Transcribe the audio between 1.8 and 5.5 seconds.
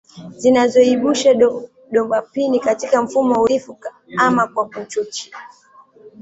dopamini katika mfumo wa uridhifu ama kwa kuchoche